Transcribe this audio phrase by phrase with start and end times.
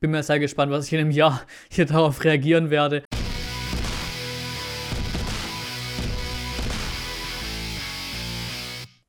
[0.00, 1.42] Bin mir sehr gespannt, was ich in einem Jahr
[1.72, 3.02] hier darauf reagieren werde.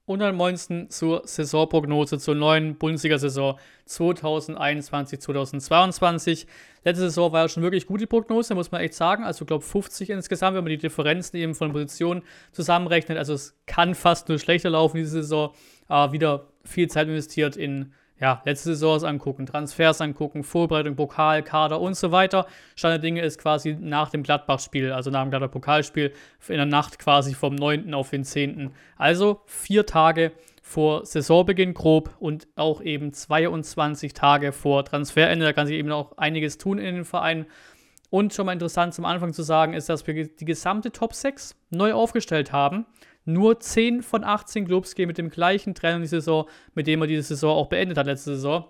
[0.07, 6.47] Und ansonsten zur Saisonprognose zur neuen Bundesliga-Saison 2021-2022.
[6.84, 9.24] Letzte Saison war ja schon wirklich gut die Prognose, muss man echt sagen.
[9.24, 13.20] Also, ich glaube, 50 insgesamt, wenn man die Differenzen eben von Positionen zusammenrechnet.
[13.20, 15.52] Also, es kann fast nur schlechter laufen diese Saison.
[15.88, 21.79] Aber wieder viel Zeit investiert in ja, letzte Saisons angucken, Transfers angucken, Vorbereitung, Pokal, Kader
[21.79, 22.45] und so weiter.
[22.75, 26.14] Stand der Dinge ist quasi nach dem Gladbach-Spiel, also nach dem Gladbach-Pokalspiel,
[26.50, 27.93] in der Nacht quasi vom 9.
[27.93, 28.71] auf den 10.
[28.97, 35.45] Also vier Tage vor Saisonbeginn grob und auch eben 22 Tage vor Transferende.
[35.45, 37.45] Da kann sich eben auch einiges tun in den Vereinen.
[38.11, 41.55] Und schon mal interessant zum Anfang zu sagen ist, dass wir die gesamte Top 6
[41.69, 42.86] neu aufgestellt haben.
[43.30, 47.02] Nur 10 von 18 Clubs gehen mit dem gleichen Trainer in die Saison, mit dem
[47.02, 48.66] er diese Saison auch beendet hat letzte Saison.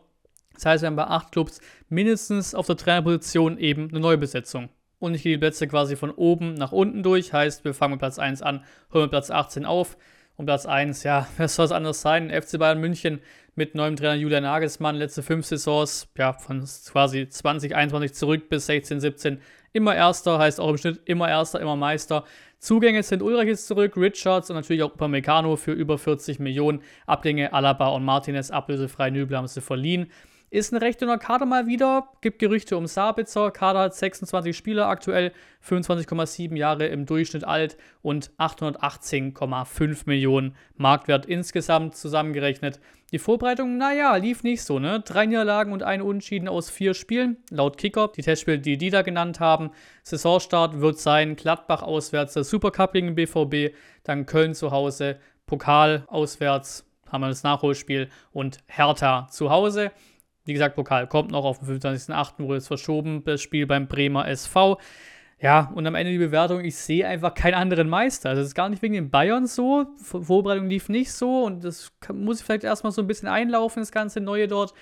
[0.53, 4.67] Das heißt, wir haben bei 8 Clubs mindestens auf der Trainerposition eben eine Neubesetzung.
[4.99, 7.31] Und ich gehe die Plätze quasi von oben nach unten durch.
[7.31, 9.97] Heißt, wir fangen mit Platz 1 an, hören mit Platz 18 auf.
[10.35, 12.29] Und Platz 1, ja, wer soll es anders sein?
[12.29, 13.21] FC Bayern München
[13.55, 18.99] mit neuem Trainer Julian Nagelsmann, letzte fünf Saisons, ja, von quasi 2021 zurück bis 16,
[18.99, 19.41] 17
[19.73, 22.25] immer Erster, heißt auch im Schnitt immer Erster, immer Meister.
[22.59, 26.81] Zugänge sind Ulrich ist zurück, Richards und natürlich auch Upamecano für über 40 Millionen.
[27.05, 30.11] Abgänge Alaba und Martinez ablösefrei Nübel haben sie verliehen.
[30.51, 32.09] Ist ein recht dünner Kader mal wieder.
[32.21, 33.51] Gibt Gerüchte um Sabitzer.
[33.51, 35.31] Kader hat 26 Spieler aktuell,
[35.63, 42.79] 25,7 Jahre im Durchschnitt alt und 818,5 Millionen Marktwert insgesamt zusammengerechnet.
[43.11, 45.01] Die Vorbereitung, naja, lief nicht so, ne?
[45.01, 48.07] Drei Niederlagen und ein Unentschieden aus vier Spielen, laut Kicker.
[48.15, 49.69] Die Testspiele, die die da genannt haben.
[50.01, 56.85] Saisonstart wird sein Gladbach auswärts, der Supercup gegen BVB, dann Köln zu Hause, Pokal auswärts,
[57.11, 59.91] haben wir das Nachholspiel und Hertha zu Hause.
[60.49, 64.27] Wie gesagt, Pokal kommt noch auf den 25.08., wurde es verschoben, das Spiel beim Bremer
[64.27, 64.79] SV.
[65.39, 68.29] Ja, und am Ende die Bewertung, ich sehe einfach keinen anderen Meister.
[68.29, 69.85] Also, es ist gar nicht wegen den Bayern so.
[69.97, 73.91] Vorbereitung lief nicht so und das muss ich vielleicht erstmal so ein bisschen einlaufen, das
[73.91, 74.73] ganze Neue dort.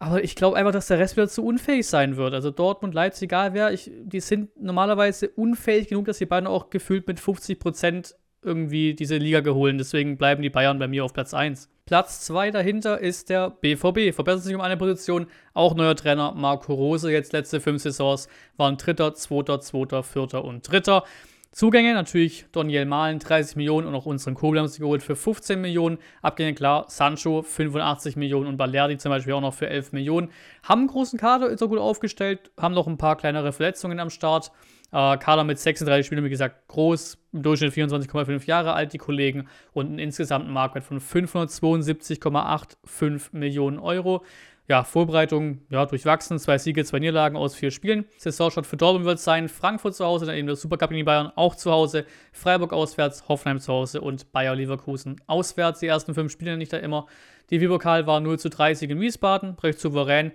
[0.00, 2.34] Aber ich glaube einfach, dass der Rest wieder zu unfähig sein wird.
[2.34, 6.68] Also Dortmund, Leipzig, egal wer, ich, die sind normalerweise unfähig genug, dass die Bayern auch
[6.70, 9.78] gefühlt mit 50 Prozent irgendwie diese Liga geholt.
[9.78, 11.70] Deswegen bleiben die Bayern bei mir auf Platz 1.
[11.86, 14.14] Platz 2 dahinter ist der BVB.
[14.14, 15.26] Verbessert sich um eine Position.
[15.52, 20.62] Auch neuer Trainer Marco Rose, jetzt letzte fünf Saisons, waren Dritter, Zweiter, Zweiter, Vierter und
[20.66, 21.04] Dritter.
[21.52, 24.34] Zugänge natürlich Daniel Mahlen 30 Millionen und auch unseren
[24.66, 25.98] sie geholt für 15 Millionen.
[26.22, 30.30] Abgänge klar, Sancho 85 Millionen und Balerdi zum Beispiel auch noch für 11 Millionen.
[30.62, 34.08] Haben einen großen Kader, ist auch gut aufgestellt, haben noch ein paar kleinere Verletzungen am
[34.08, 34.52] Start.
[34.94, 39.48] Äh, Kader mit 36 Spielern, wie gesagt, groß, im Durchschnitt 24,5 Jahre alt, die Kollegen,
[39.72, 44.22] und einen insgesamten Marktwert von 572,85 Millionen Euro
[44.66, 46.38] ja, Vorbereitung, ja, durchwachsen.
[46.38, 48.06] Zwei Siege, zwei Niederlagen aus vier Spielen.
[48.16, 49.48] Saisonstart für Dortmund wird sein.
[49.48, 52.06] Frankfurt zu Hause, dann eben der Supercup gegen Bayern auch zu Hause.
[52.32, 55.80] Freiburg auswärts, Hoffenheim zu Hause und Bayer Leverkusen auswärts.
[55.80, 57.06] Die ersten fünf Spiele nicht da immer.
[57.50, 60.32] Die Vibokal war 0 zu 30 in Wiesbaden, recht souverän.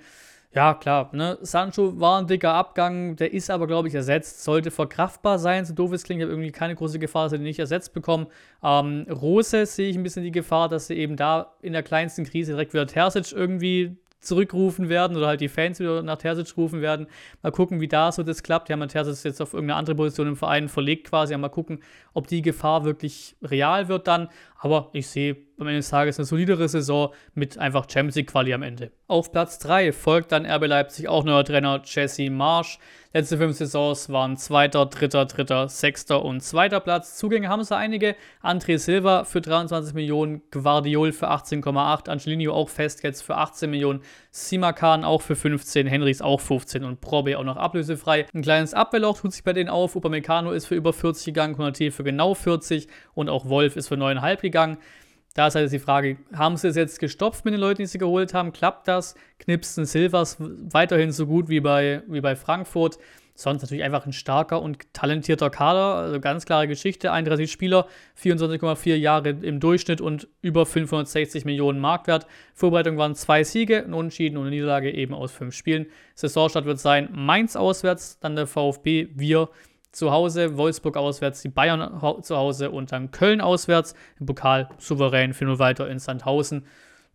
[0.52, 1.38] Ja, klar, ne?
[1.42, 4.44] Sancho war ein dicker Abgang, der ist aber, glaube ich, ersetzt.
[4.44, 6.22] Sollte verkraftbar sein, so doof es klingt.
[6.22, 8.26] Ich habe irgendwie keine große Gefahr, dass er den nicht ersetzt bekommen.
[8.64, 12.24] Ähm, Rose sehe ich ein bisschen die Gefahr, dass sie eben da in der kleinsten
[12.24, 16.82] Krise direkt wieder Terzic irgendwie zurückrufen werden oder halt die Fans wieder nach Terzic rufen
[16.82, 17.08] werden.
[17.42, 18.70] Mal gucken, wie da so das klappt.
[18.70, 21.38] Die haben Terzic jetzt auf irgendeine andere Position im Verein verlegt quasi.
[21.38, 21.82] Mal gucken,
[22.14, 24.30] ob die Gefahr wirklich real wird dann.
[24.62, 28.54] Aber ich sehe am Ende des Tages eine solidere Saison mit einfach Champions League Quali
[28.54, 28.92] am Ende.
[29.08, 32.78] Auf Platz 3 folgt dann RB Leipzig auch neuer Trainer Jesse Marsch.
[33.12, 37.18] Letzte fünf Saisons waren zweiter, dritter, dritter, sechster und zweiter Platz.
[37.18, 38.16] Zugänge haben sie einige.
[38.44, 44.02] André Silva für 23 Millionen, Guardiol für 18,8, Angelino auch fest jetzt für 18 Millionen,
[44.30, 48.28] Simakan auch für 15, Henrichs auch 15 und Probe auch noch ablösefrei.
[48.32, 49.96] Ein kleines Abwehrloch tut sich bei denen auf.
[49.96, 53.96] Upamecano ist für über 40 gegangen, Konate für genau 40 und auch Wolf ist für
[53.96, 54.49] 9,5 gegangen.
[54.52, 57.98] Da ist halt die Frage, haben sie es jetzt gestopft mit den Leuten, die sie
[57.98, 58.52] geholt haben?
[58.52, 59.16] Klappt das?
[59.38, 62.98] Knipsen Silvers weiterhin so gut wie bei, wie bei Frankfurt?
[63.36, 65.96] Sonst natürlich einfach ein starker und talentierter Kader.
[65.96, 67.14] Also ganz klare Geschichte.
[67.14, 67.88] 31 Spieler,
[68.22, 72.28] 24,4 Jahre im Durchschnitt und über 560 Millionen Marktwert.
[72.54, 75.86] Vorbereitung waren zwei Siege, ein Unentschieden und eine Niederlage eben aus fünf Spielen.
[76.16, 79.48] Saisonstart wird sein Mainz auswärts, dann der VfB, wir
[79.92, 83.96] zu Hause, Wolfsburg auswärts, die Bayern zu Hause und dann Köln auswärts.
[84.20, 86.66] Im Pokal souverän 4 weiter in Sandhausen.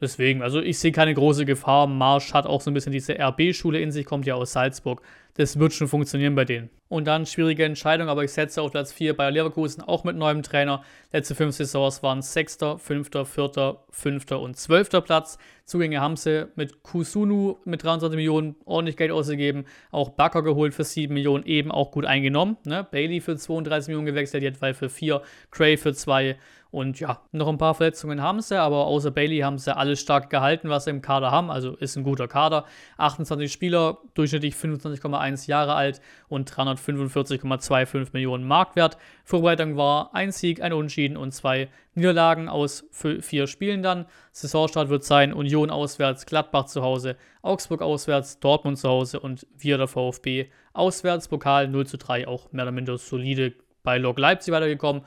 [0.01, 1.87] Deswegen, also ich sehe keine große Gefahr.
[1.87, 5.03] Marsch hat auch so ein bisschen diese RB-Schule in sich, kommt ja aus Salzburg.
[5.35, 6.71] Das wird schon funktionieren bei denen.
[6.89, 10.43] Und dann schwierige Entscheidung, aber ich setze auf Platz 4 Bayer Leverkusen, auch mit neuem
[10.43, 10.85] Trainer.
[11.13, 14.31] Letzte fünf Saisons waren 6., 5., 4., 5.
[14.33, 14.91] und 12.
[15.03, 15.39] Platz.
[15.65, 19.65] Zugänge haben sie mit Kusunu mit 23 Millionen ordentlich Geld ausgegeben.
[19.91, 22.59] Auch Bakker geholt für 7 Millionen, eben auch gut eingenommen.
[22.65, 22.87] Ne?
[22.89, 26.37] Bailey für 32 Millionen gewechselt, Jetwei für 4, Cray für 2
[26.75, 30.29] und ja, noch ein paar Verletzungen haben sie, aber außer Bailey haben sie alles stark
[30.29, 31.49] gehalten, was sie im Kader haben.
[31.49, 32.65] Also ist ein guter Kader.
[32.97, 38.97] 28 Spieler, durchschnittlich 25,1 Jahre alt und 345,25 Millionen Marktwert.
[39.25, 44.07] Vorbereitung war ein Sieg, ein Unentschieden und zwei Niederlagen aus vier Spielen dann.
[44.33, 49.79] Saisonstart wird sein Union auswärts, Gladbach zu Hause, Augsburg auswärts, Dortmund zu Hause und wir
[49.79, 51.29] der VfB auswärts.
[51.29, 55.03] Pokal 0 zu 3, auch mehr oder minder solide bei Lok Leipzig weitergekommen.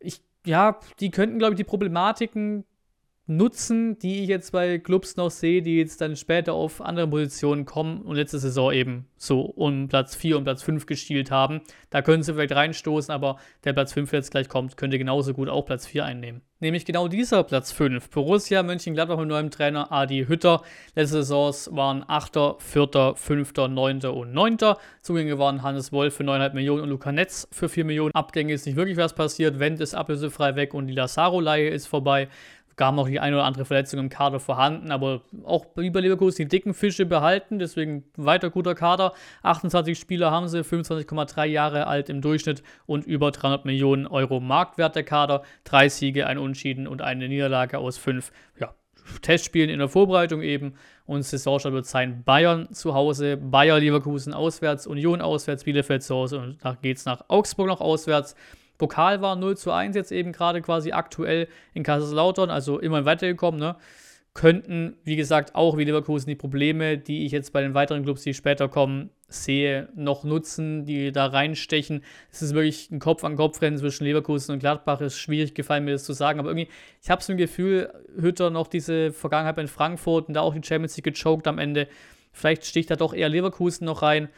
[0.00, 2.64] Ich ja, die könnten, glaube ich, die Problematiken
[3.28, 7.66] nutzen, die ich jetzt bei Clubs noch sehe, die jetzt dann später auf andere Positionen
[7.66, 11.60] kommen und letzte Saison eben so um Platz 4 und Platz 5 gestielt haben.
[11.90, 15.34] Da können sie vielleicht reinstoßen, aber der Platz 5, der jetzt gleich kommt, könnte genauso
[15.34, 16.42] gut auch Platz 4 einnehmen.
[16.60, 18.10] Nämlich genau dieser Platz 5.
[18.10, 20.62] Borussia Mönchengladbach mit neuem Trainer Adi Hütter.
[20.96, 24.00] Letzte Saisons waren 8., 4., 5., 9.
[24.06, 24.56] und 9.
[25.00, 28.12] Zugänge waren Hannes Wolf für 9,5 Millionen und Luca Netz für 4 Millionen.
[28.12, 29.60] Abgänge ist nicht wirklich was passiert.
[29.60, 32.28] Wendt ist ablösefrei weg und die Lazaro-Leihe ist vorbei
[32.78, 36.48] gab noch die eine oder andere Verletzung im Kader vorhanden, aber auch bei Leverkusen die
[36.48, 39.12] dicken Fische behalten, deswegen weiter guter Kader.
[39.42, 44.96] 28 Spieler haben sie, 25,3 Jahre alt im Durchschnitt und über 300 Millionen Euro Marktwert
[44.96, 45.42] der Kader.
[45.64, 48.72] Drei Siege, ein Unschieden und eine Niederlage aus fünf ja,
[49.22, 50.74] Testspielen in der Vorbereitung eben.
[51.06, 56.38] Und Saisonstart wird sein Bayern zu Hause, Bayer Leverkusen auswärts, Union auswärts, Bielefeld zu Hause
[56.38, 58.34] und dann geht es nach Augsburg noch auswärts.
[58.78, 63.60] Pokal war 0 zu 1 jetzt eben gerade quasi aktuell in Kaiserslautern, also immerhin weitergekommen,
[63.60, 63.76] ne?
[64.34, 68.22] Könnten, wie gesagt, auch wie Leverkusen die Probleme, die ich jetzt bei den weiteren Clubs,
[68.22, 72.04] die später kommen, sehe, noch nutzen, die da reinstechen.
[72.30, 75.00] Es ist wirklich ein Kopf-an-Kopf-Rennen zwischen Leverkusen und Gladbach.
[75.00, 76.38] Es ist schwierig gefallen, mir das zu sagen.
[76.38, 76.68] Aber irgendwie,
[77.02, 80.66] ich habe so ein Gefühl, Hütter noch diese Vergangenheit in Frankfurt und da auch die
[80.66, 81.88] Champions League gechoked am Ende.
[82.32, 84.28] Vielleicht sticht da doch eher Leverkusen noch rein.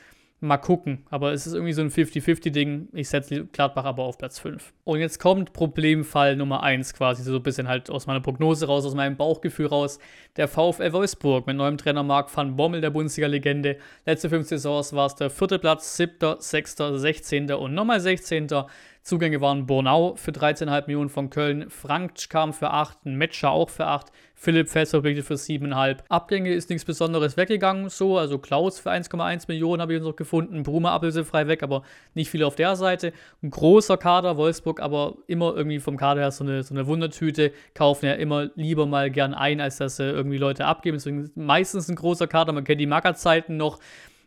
[0.43, 2.89] Mal gucken, aber es ist irgendwie so ein 50-50-Ding.
[2.95, 4.73] Ich setze Gladbach aber auf Platz 5.
[4.85, 8.87] Und jetzt kommt Problemfall Nummer 1 quasi, so ein bisschen halt aus meiner Prognose raus,
[8.87, 9.99] aus meinem Bauchgefühl raus.
[10.37, 13.77] Der VfL Wolfsburg mit neuem Trainer Marc van Bommel, der Bundesliga-Legende.
[14.07, 18.67] Letzte fünf Saisons war es der vierte Platz, siebter, sechster, sechzehnter und nochmal sechzehnter.
[19.03, 23.87] Zugänge waren Bornau für 13,5 Millionen von Köln, Frank kam für 8, Metscher auch für
[23.87, 25.99] 8, Philipp Fest verpflichtet für 7,5.
[26.09, 30.63] Abgänge ist nichts Besonderes weggegangen, so, also Klaus für 1,1 Millionen habe ich noch gefunden,
[30.63, 31.83] Brumer ablösefrei weg, aber
[32.15, 33.13] nicht viel auf der Seite.
[33.43, 37.53] Ein großer Kader, Wolfsburg, aber immer irgendwie vom Kader her so eine, so eine Wundertüte,
[37.75, 40.97] kaufen ja immer lieber mal gern ein, als dass sie irgendwie Leute abgeben.
[40.97, 43.79] Deswegen meistens ein großer Kader, man kennt die Macker-Zeiten noch,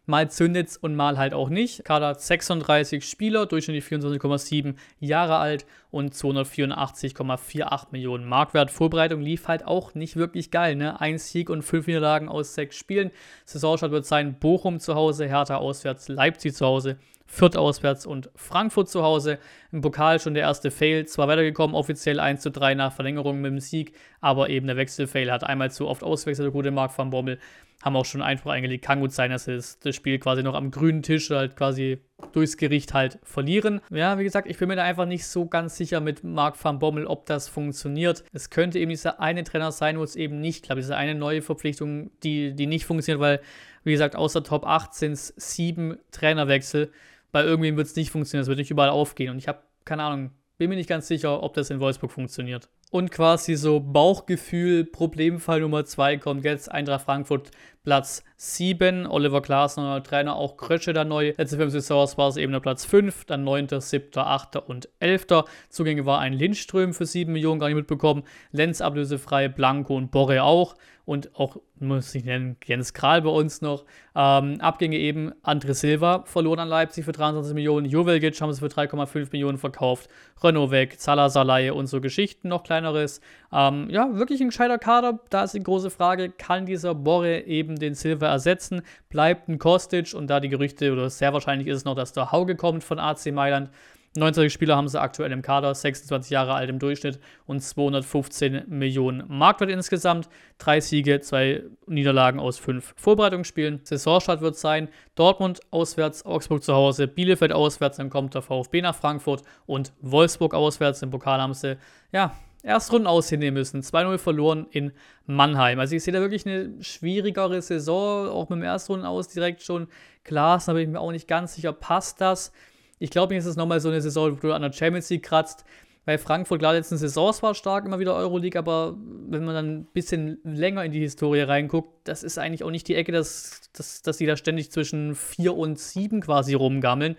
[0.05, 1.85] Mal zündet es und mal halt auch nicht.
[1.85, 8.69] Kader hat 36 Spieler, durchschnittlich 24,7 Jahre alt und 284,48 Millionen Markwert.
[8.69, 10.75] Vorbereitung lief halt auch nicht wirklich geil.
[10.75, 10.99] Ne?
[10.99, 13.11] Ein Sieg und fünf Niederlagen aus sechs Spielen.
[13.45, 18.89] Saisonstart wird sein Bochum zu Hause, Hertha auswärts, Leipzig zu Hause, Fürth auswärts und Frankfurt
[18.89, 19.39] zu Hause.
[19.71, 23.51] Im Pokal schon der erste Fail, zwar weitergekommen, offiziell 1 zu 3 nach Verlängerung mit
[23.51, 27.09] dem Sieg, aber eben der Wechselfail hat einmal zu oft auswechselt, der gute Marc van
[27.09, 27.39] Bommel
[27.83, 28.85] haben auch schon Einspruch eingelegt.
[28.85, 31.99] Kann gut sein, dass sie das Spiel quasi noch am grünen Tisch halt quasi
[32.31, 33.81] durchs Gericht halt verlieren.
[33.89, 36.79] Ja, wie gesagt, ich bin mir da einfach nicht so ganz sicher mit Marc van
[36.79, 38.23] Bommel, ob das funktioniert.
[38.31, 40.79] Es könnte eben dieser eine Trainer sein, wo es eben nicht klappt.
[40.79, 43.41] Diese eine neue Verpflichtung, die, die nicht funktioniert, weil,
[43.83, 46.91] wie gesagt, außer Top 8 sind es sieben Trainerwechsel.
[47.33, 49.31] Bei irgendwem wird es nicht funktionieren, es wird nicht überall aufgehen.
[49.31, 52.69] Und ich habe, keine Ahnung, bin mir nicht ganz sicher, ob das in Wolfsburg funktioniert.
[52.93, 57.49] Und quasi so Bauchgefühl, Problemfall Nummer 2 kommt jetzt Eintracht Frankfurt
[57.83, 59.07] Platz 7.
[59.07, 61.33] Oliver Glasner, neuer Trainer, auch Krösche da neu.
[61.35, 64.57] Letzte fünf Saisons war es eben der Platz 5, dann 9., 7., 8.
[64.57, 65.25] und 11.
[65.69, 68.23] Zugänge war ein Lindström für 7 Millionen, gar nicht mitbekommen.
[68.51, 70.75] Lenz ablösefrei, Blanco und Borre auch.
[71.05, 73.83] Und auch, muss ich nennen, Jens Kral bei uns noch.
[74.15, 77.85] Ähm, Abgänge eben André Silva verloren an Leipzig für 23 Millionen.
[77.85, 80.09] Jovelgic haben sie für 3,5 Millionen verkauft.
[80.41, 83.21] Renault weg, Salazar und so Geschichten, noch kleineres.
[83.51, 85.19] Ähm, ja, wirklich ein gescheiter Kader.
[85.29, 88.81] Da ist die große Frage, kann dieser Borre eben den Silva ersetzen?
[89.09, 92.31] Bleibt ein Kostic und da die Gerüchte, oder sehr wahrscheinlich ist es noch, dass der
[92.31, 93.69] Hauge kommt von AC Mailand.
[94.15, 99.23] 29 Spieler haben sie aktuell im Kader, 26 Jahre alt im Durchschnitt und 215 Millionen
[99.27, 100.29] Marktwert insgesamt.
[100.59, 103.81] Drei Siege, zwei Niederlagen aus fünf Vorbereitungsspielen.
[103.83, 108.95] Saisonstart wird sein Dortmund auswärts, Augsburg zu Hause, Bielefeld auswärts, dann kommt der VfB nach
[108.95, 111.01] Frankfurt und Wolfsburg auswärts.
[111.01, 111.77] Im Pokal haben sie,
[112.11, 113.81] ja, Erstrunden aushinnehmen müssen.
[113.81, 114.93] 2-0 verloren in
[115.25, 115.79] Mannheim.
[115.79, 119.87] Also ich sehe da wirklich eine schwierigere Saison, auch mit dem Erstrunden aus direkt schon.
[120.23, 122.53] Klar, da bin ich mir auch nicht ganz sicher, passt das?
[122.99, 125.23] Ich glaube, jetzt ist es nochmal so eine Saison, wo du an der Champions League
[125.23, 125.65] kratzt.
[126.05, 128.97] Weil Frankfurt, klar, letzten Saisons war stark immer wieder Euroleague, aber
[129.29, 132.87] wenn man dann ein bisschen länger in die Historie reinguckt, das ist eigentlich auch nicht
[132.89, 137.15] die Ecke, dass, dass, dass die da ständig zwischen 4 und 7 quasi rumgammeln.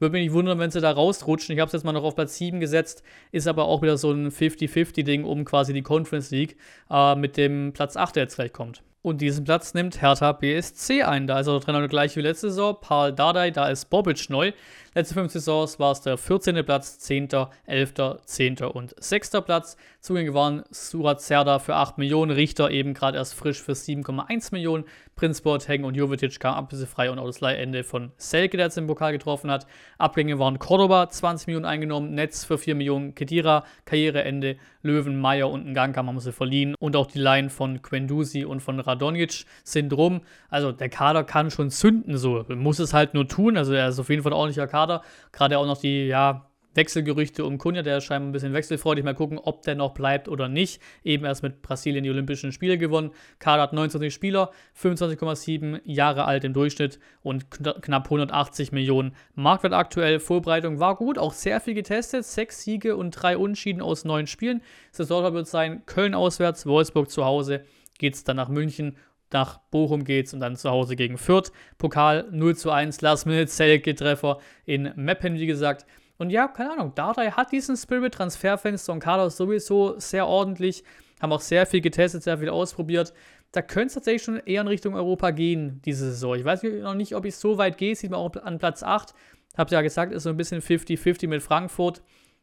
[0.00, 1.54] Würde mich nicht wundern, wenn sie da rausrutschen.
[1.54, 3.02] Ich habe es jetzt mal noch auf Platz 7 gesetzt,
[3.32, 6.56] ist aber auch wieder so ein 50-50-Ding um quasi die Conference League
[6.90, 8.82] äh, mit dem Platz 8, der jetzt gleich kommt.
[9.02, 11.26] Und diesen Platz nimmt Hertha BSC ein.
[11.26, 12.76] Da ist er Trainer gleich wie letzte Saison.
[12.78, 14.52] Paul Dardai, da ist Bobic neu.
[14.94, 16.62] Letzte fünf Saisons war es der 14.
[16.66, 17.28] Platz, 10.,
[17.64, 17.94] 11.,
[18.26, 18.58] 10.
[18.58, 19.30] und 6.
[19.44, 19.78] Platz.
[20.00, 24.84] Zugänge waren Surat Serdar für 8 Millionen, Richter eben gerade erst frisch für 7,1 Millionen,
[25.20, 28.88] Prinz Boateng und Jovetic kamen ablösefrei und auch das Leihende von Selke, der jetzt im
[28.88, 29.66] Pokal getroffen hat.
[29.96, 35.66] Abgänge waren Cordoba, 20 Millionen eingenommen, Netz für 4 Millionen, Kedira, Karriereende, Löwen, Meier und
[35.66, 40.22] Nganka haben sie verliehen und auch die Line von Quendusi und von Radonjic sind rum.
[40.48, 43.56] Also der Kader kann schon zünden, so muss es halt nur tun.
[43.56, 45.02] Also er ist auf jeden Fall ordentlicher Kader Kader.
[45.32, 49.04] Gerade auch noch die, ja, Wechselgerüchte um Kunja, der scheint ein bisschen wechselfreudig.
[49.04, 50.80] Mal gucken, ob der noch bleibt oder nicht.
[51.02, 53.10] Eben erst mit Brasilien die Olympischen Spiele gewonnen.
[53.38, 54.50] Kader hat 29 Spieler,
[54.80, 60.20] 25,7 Jahre alt im Durchschnitt und knapp 180 Millionen Marktwert aktuell.
[60.20, 62.24] Vorbereitung war gut, auch sehr viel getestet.
[62.24, 64.62] Sechs Siege und drei Unschieden aus neun Spielen.
[64.92, 67.64] Saison wird sein Köln auswärts, Wolfsburg zu Hause.
[67.98, 68.96] Geht es dann nach München
[69.32, 71.52] nach Bochum geht's und dann zu Hause gegen Fürth.
[71.78, 75.86] Pokal 0 zu 1, Last Minute Selke Treffer in Meppen, wie gesagt.
[76.20, 80.84] Und ja, keine Ahnung, Dardai hat diesen Spirit, Transferfenster und Kader sowieso sehr ordentlich,
[81.18, 83.14] haben auch sehr viel getestet, sehr viel ausprobiert.
[83.52, 86.34] Da könnte es tatsächlich schon eher in Richtung Europa gehen, diese Saison.
[86.34, 89.14] Ich weiß noch nicht, ob ich so weit gehe, sieht man auch an Platz 8.
[89.56, 92.02] Hab's ja gesagt, ist so ein bisschen 50-50 mit Frankfurt.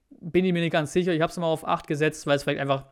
[0.09, 1.13] Bin ich mir nicht ganz sicher.
[1.13, 2.85] Ich habe es mal auf 8 gesetzt, weil es vielleicht einfach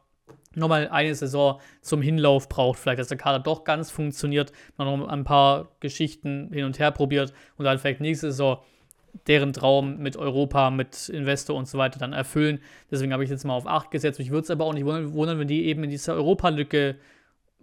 [0.54, 2.78] nochmal eine Saison zum Hinlauf braucht.
[2.78, 6.92] Vielleicht, dass der Kader doch ganz funktioniert, man noch ein paar Geschichten hin und her
[6.92, 8.60] probiert und dann vielleicht nächste Saison
[9.28, 12.60] deren Traum mit Europa, mit Investor und so weiter dann erfüllen.
[12.92, 14.20] Deswegen habe ich jetzt mal auf 8 gesetzt.
[14.20, 16.96] Mich würde es aber auch nicht wundern, wenn die eben in diese Europalücke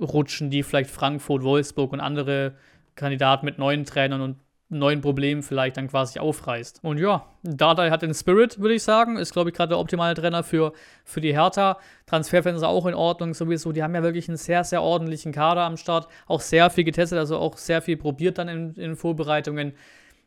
[0.01, 2.55] rutschen, die vielleicht Frankfurt, Wolfsburg und andere
[2.95, 4.37] Kandidaten mit neuen Trainern und
[4.73, 6.81] neuen Problemen vielleicht dann quasi aufreißt.
[6.83, 9.19] Und ja, Dardai hat den Spirit, würde ich sagen.
[9.19, 10.73] Ist, glaube ich, gerade der optimale Trainer für,
[11.05, 11.79] für die Hertha.
[12.07, 13.73] Transferfans auch in Ordnung sowieso.
[13.73, 16.09] Die haben ja wirklich einen sehr, sehr ordentlichen Kader am Start.
[16.27, 19.75] Auch sehr viel getestet, also auch sehr viel probiert dann in, in Vorbereitungen.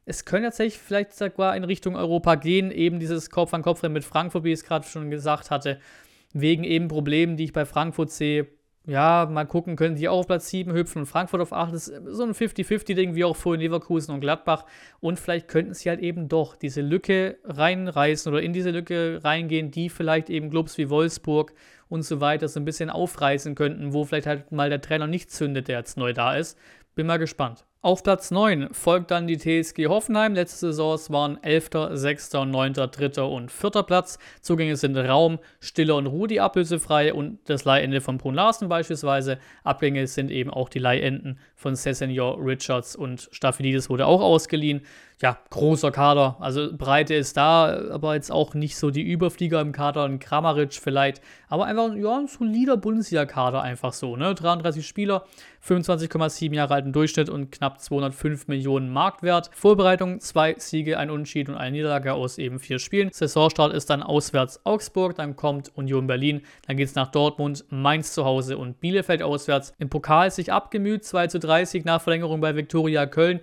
[0.06, 4.52] Es könnte tatsächlich vielleicht sogar in Richtung Europa gehen, eben dieses Kopf-an-Kopf-Rennen mit Frankfurt, wie
[4.52, 5.80] ich es gerade schon gesagt hatte,
[6.34, 8.48] wegen eben Problemen, die ich bei Frankfurt sehe
[8.88, 11.74] ja, mal gucken, können die auch auf Platz 7 hüpfen und Frankfurt auf 8.
[11.74, 14.66] Das ist so ein 50-50-Ding, wie auch vorhin Leverkusen und Gladbach.
[15.00, 19.72] Und vielleicht könnten sie halt eben doch diese Lücke reinreißen oder in diese Lücke reingehen,
[19.72, 21.54] die vielleicht eben Clubs wie Wolfsburg
[21.90, 25.32] und so weiter so ein bisschen aufreißen könnten, wo vielleicht halt mal der Trainer nicht
[25.32, 26.58] zündet, der jetzt neu da ist.
[26.94, 27.66] Bin mal gespannt.
[27.86, 30.34] Auf Platz 9 folgt dann die TSG Hoffenheim.
[30.34, 33.22] Letzte Saisons waren 11., 6., 9., 3.
[33.22, 33.70] und 4.
[33.84, 34.18] Platz.
[34.42, 39.38] Zugänge sind Raum, Stille und Rudi ablösefrei und das Leihende von Brun Larsen beispielsweise.
[39.63, 44.82] Abgänge sind eben auch die Leihenden von Sessenior, Richards und Staphylidis wurde auch ausgeliehen
[45.22, 46.36] ja, großer Kader.
[46.41, 50.74] Also Breite ist da, aber jetzt auch nicht so die Überflieger im Kader, ein Kramaric
[50.74, 51.22] vielleicht.
[51.48, 54.36] Aber einfach, ja, ein solider Bundesliga-Kader einfach so, ne?
[54.36, 55.24] 33 Spieler,
[55.65, 59.51] 25,7 Jahre alten Durchschnitt und knapp 205 Millionen Marktwert.
[59.53, 63.10] Vorbereitung, zwei Siege, ein Unentschieden und eine Niederlage aus eben vier Spielen.
[63.13, 68.13] Saisonstart ist dann auswärts Augsburg, dann kommt Union Berlin, dann geht es nach Dortmund, Mainz
[68.13, 69.74] zu Hause und Bielefeld auswärts.
[69.79, 73.39] Im Pokal sich abgemüht, 2 zu 30 nach Verlängerung bei Viktoria Köln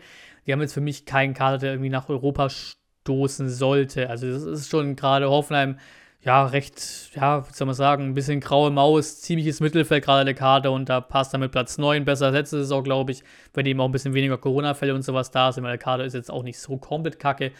[0.46, 4.10] die haben jetzt für mich keinen Kader, der irgendwie nach Europa stoßen sollte.
[4.10, 5.78] Also das ist schon gerade Hoffenheim,
[6.24, 10.34] ja, recht, ja, wie soll man sagen, ein bisschen graue Maus, ziemliches Mittelfeld gerade der
[10.34, 13.80] Kader und da passt damit Platz 9 besser als letzte Saison, glaube ich, wenn eben
[13.80, 16.44] auch ein bisschen weniger Corona-Fälle und sowas da sind, weil der Kader ist jetzt auch
[16.44, 17.50] nicht so komplett kacke.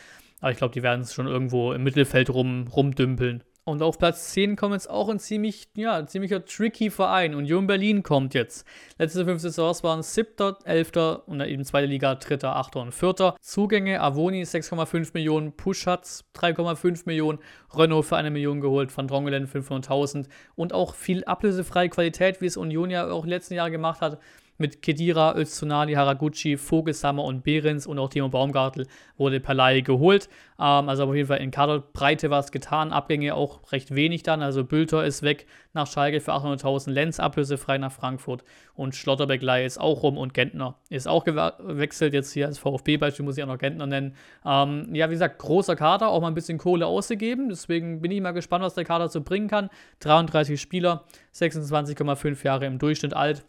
[0.41, 3.43] Aber ich glaube, die werden es schon irgendwo im Mittelfeld rum, rumdümpeln.
[3.65, 7.33] Und auf Platz 10 kommt jetzt auch ein ziemlich, ja, ziemlicher tricky Verein.
[7.37, 8.67] Union Berlin kommt jetzt.
[8.99, 11.23] Letzte fünf Saisons waren 7., 11.
[11.27, 12.77] und dann eben zweite Liga 3., 8.
[12.77, 13.37] und 4.
[13.41, 17.39] Zugänge, Avoni 6,5 Millionen, Puschatz 3,5 Millionen,
[17.73, 20.27] Renault für eine Million geholt, Van Drongelen 500.000
[20.57, 24.19] und auch viel ablösefreie Qualität, wie es Union ja auch letzten Jahren gemacht hat.
[24.59, 30.29] Mit Kedira, Öztunali, Haraguchi, Vogelsammer und Behrens und auch Timo Baumgartel wurde per Laie geholt.
[30.59, 34.43] Ähm, also auf jeden Fall in Kaderbreite was getan, Abgänge auch recht wenig dann.
[34.43, 38.45] Also Bülter ist weg nach Schalke für 800.000, Lenz ablösefrei nach Frankfurt
[38.75, 42.15] und Schlotterbeck Laie ist auch rum und Gentner ist auch gewechselt.
[42.15, 44.15] Jetzt hier als VfB-Beispiel muss ich auch noch Gentner nennen.
[44.45, 47.49] Ähm, ja, wie gesagt, großer Kader, auch mal ein bisschen Kohle ausgegeben.
[47.49, 49.71] Deswegen bin ich mal gespannt, was der Kader so bringen kann.
[50.01, 51.05] 33 Spieler,
[51.35, 53.45] 26,5 Jahre im Durchschnitt alt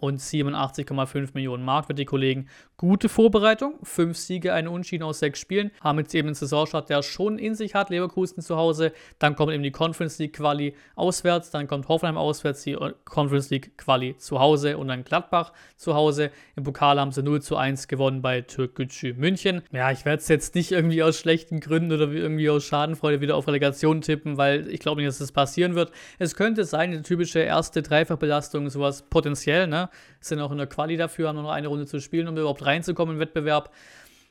[0.00, 2.48] und 87,5 Millionen Mark für die Kollegen.
[2.76, 5.70] Gute Vorbereitung, fünf Siege, eine Unschieden aus sechs Spielen.
[5.80, 7.90] Haben jetzt eben einen Saisonstart, der schon in sich hat.
[7.90, 12.62] Leverkusen zu Hause, dann kommt eben die Conference League Quali auswärts, dann kommt Hoffenheim auswärts,
[12.64, 16.30] die Conference League Quali zu Hause und dann Gladbach zu Hause.
[16.56, 19.62] Im Pokal haben sie 0 zu 1 gewonnen bei Türkgücü München.
[19.72, 23.36] Ja, ich werde es jetzt nicht irgendwie aus schlechten Gründen oder irgendwie aus Schadenfreude wieder
[23.36, 25.92] auf Relegation tippen, weil ich glaube nicht, dass das passieren wird.
[26.18, 29.83] Es könnte sein, eine typische erste Dreifachbelastung, sowas potenziell, ne?
[30.20, 32.64] Sind auch in der Quali dafür, haben nur noch eine Runde zu spielen, um überhaupt
[32.64, 33.70] reinzukommen im Wettbewerb.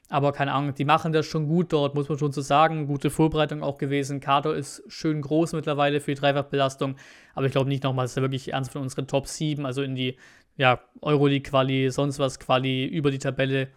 [0.10, 2.88] Aber keine Ahnung, die machen das schon gut dort, muss man schon so sagen.
[2.88, 4.20] Gute Vorbereitung auch gewesen.
[4.20, 6.98] Kader ist schön groß mittlerweile für die Dreifachbelastung.
[7.34, 9.96] Aber ich glaube nicht nochmal, dass er wirklich ernst von unseren Top 7, also in
[9.96, 10.18] die
[10.56, 13.70] ja, Euroleague-Quali, sonst was Quali, über die Tabelle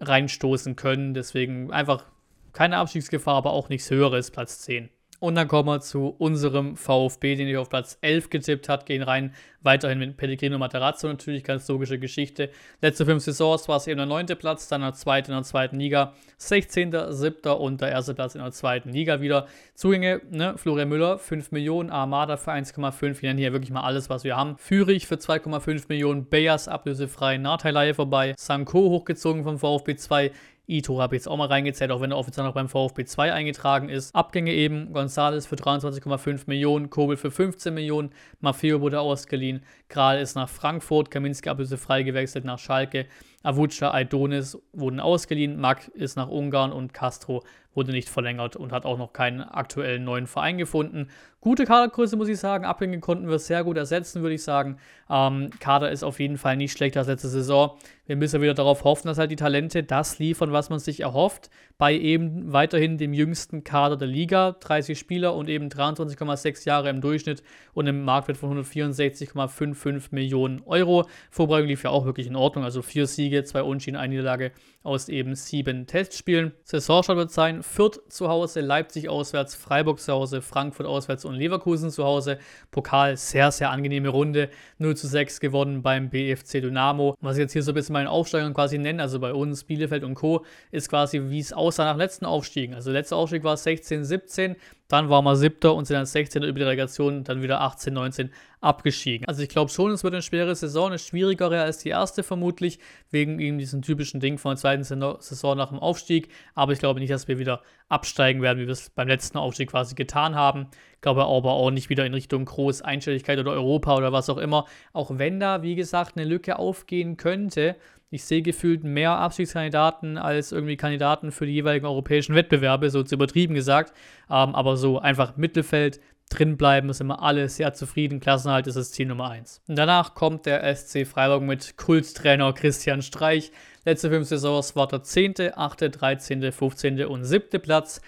[0.00, 1.14] reinstoßen können.
[1.14, 2.04] Deswegen einfach
[2.52, 4.90] keine Abstiegsgefahr, aber auch nichts Höheres, Platz 10.
[5.20, 9.02] Und dann kommen wir zu unserem VfB, den ich auf Platz 11 getippt hat, gehen
[9.02, 9.34] rein.
[9.62, 12.48] Weiterhin mit Pellegrino Materazzo natürlich, ganz logische Geschichte.
[12.80, 15.78] Letzte fünf Saisons war es eben der neunte Platz, dann der zweite in der zweiten
[15.78, 17.52] Liga, 16., 7.
[17.52, 19.46] und der erste Platz in der zweiten Liga wieder.
[19.74, 24.08] Zugänge, ne, Florian Müller, 5 Millionen, Armada für 1,5, wir nennen hier wirklich mal alles,
[24.08, 24.56] was wir haben.
[24.56, 30.32] Fürich für 2,5 Millionen, Bayers ablösefrei, Nahteileihe vorbei, Sanko hochgezogen vom VfB 2,
[30.70, 33.32] Ito habe ich jetzt auch mal reingezählt, auch wenn er offiziell noch beim VfB 2
[33.32, 34.14] eingetragen ist.
[34.14, 38.10] Abgänge eben, González für 23,5 Millionen, Kobel für 15 Millionen,
[38.40, 43.06] Maffeo wurde ausgeliehen, Kral ist nach Frankfurt, Kaminski ablösefrei gewechselt nach Schalke,
[43.42, 47.42] Avuca, Aidonis wurden ausgeliehen, Mack ist nach Ungarn und Castro
[47.74, 51.08] wurde nicht verlängert und hat auch noch keinen aktuellen neuen Verein gefunden.
[51.40, 52.64] Gute Kadergröße, muss ich sagen.
[52.64, 54.78] Abgänge konnten wir sehr gut ersetzen, würde ich sagen.
[55.08, 57.76] Ähm, Kader ist auf jeden Fall nicht schlechter als letzte Saison.
[58.06, 61.48] Wir müssen wieder darauf hoffen, dass halt die Talente das liefern, was man sich erhofft.
[61.80, 64.52] Bei eben weiterhin dem jüngsten Kader der Liga.
[64.52, 71.06] 30 Spieler und eben 23,6 Jahre im Durchschnitt und im Marktwert von 164,55 Millionen Euro.
[71.30, 72.64] Vorbereitung lief ja auch wirklich in Ordnung.
[72.64, 76.52] Also vier Siege, zwei Unschieden, eine Niederlage aus eben sieben Testspielen.
[76.64, 81.90] Saisonstart wird sein Fürth zu Hause, Leipzig auswärts, Freiburg zu Hause, Frankfurt auswärts und Leverkusen
[81.90, 82.38] zu Hause.
[82.70, 84.50] Pokal, sehr, sehr angenehme Runde.
[84.78, 87.14] 0 zu 6 gewonnen beim BFC Dynamo.
[87.22, 90.04] Was ich jetzt hier so ein bisschen meinen Aufsteigern quasi nenne, also bei uns, Bielefeld
[90.04, 92.74] und Co., ist quasi, wie es aussah nach letzten Aufstiegen.
[92.74, 94.56] Also letzter Aufstieg war 16, 17.
[94.90, 96.42] Dann waren wir siebter und sind dann 16.
[96.42, 99.26] über die Relegation, dann wieder 18, 19 abgestiegen.
[99.28, 102.80] Also ich glaube schon, es wird eine schwere Saison, eine schwierigere als die erste vermutlich,
[103.08, 106.28] wegen eben diesem typischen Ding von der zweiten Saison nach dem Aufstieg.
[106.56, 109.70] Aber ich glaube nicht, dass wir wieder absteigen werden, wie wir es beim letzten Aufstieg
[109.70, 110.66] quasi getan haben.
[110.94, 114.66] Ich glaube aber auch nicht wieder in Richtung Großeinstelligkeit oder Europa oder was auch immer.
[114.92, 117.76] Auch wenn da, wie gesagt, eine Lücke aufgehen könnte,
[118.12, 123.14] ich sehe gefühlt mehr Abstiegskandidaten als irgendwie Kandidaten für die jeweiligen europäischen Wettbewerbe, so zu
[123.14, 123.92] übertrieben gesagt.
[124.28, 128.20] Ähm, aber so einfach Mittelfeld drin bleiben, sind wir alle sehr zufrieden.
[128.20, 129.62] Klassenhalt ist das Ziel Nummer 1.
[129.68, 133.52] Und danach kommt der SC Freiburg mit Kulttrainer Christian Streich.
[133.84, 137.04] Letzte fünf Saisons war der 10., 8., 13., 15.
[137.04, 137.60] und 7.
[137.60, 138.00] Platz.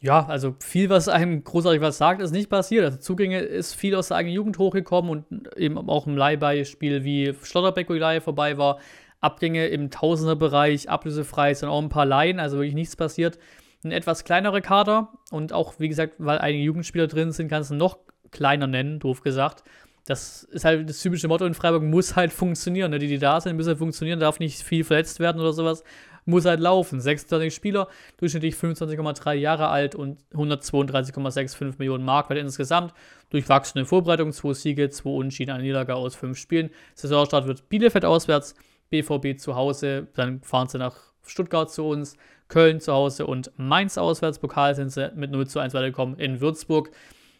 [0.00, 2.84] Ja, also viel, was einem großartig was sagt, ist nicht passiert.
[2.84, 7.34] Also Zugänge ist viel aus der eigenen Jugend hochgekommen und eben auch im Leihbeispiel wie
[7.42, 8.78] Schlotterbeck, wo die Leihe vorbei war,
[9.20, 13.38] Abgänge im Tausenderbereich, ablösefrei, sind auch ein paar Laien, also wirklich nichts passiert.
[13.82, 17.74] Ein etwas kleinerer Kader und auch, wie gesagt, weil einige Jugendspieler drin sind, kannst du
[17.74, 17.98] noch
[18.30, 19.64] kleiner nennen, doof gesagt.
[20.06, 22.90] Das ist halt das typische Motto in Freiburg, muss halt funktionieren.
[22.90, 22.98] Ne?
[22.98, 25.84] Die, die da sind, müssen halt funktionieren, darf nicht viel verletzt werden oder sowas.
[26.24, 27.00] Muss halt laufen.
[27.00, 27.88] 26 Spieler,
[28.18, 32.92] durchschnittlich 25,3 Jahre alt und 132,65 Millionen Mark insgesamt.
[33.30, 36.70] Durchwachsene Vorbereitung, 2 Siege, 2 Unschieden, eine Niederlage aus 5 Spielen.
[36.94, 38.54] Saisonstart wird Bielefeld auswärts,
[38.90, 42.16] BVB zu Hause, dann fahren sie nach Stuttgart zu uns,
[42.48, 44.38] Köln zu Hause und Mainz auswärts.
[44.38, 46.90] Pokal sind sie mit 0 zu 1 weitergekommen in Würzburg.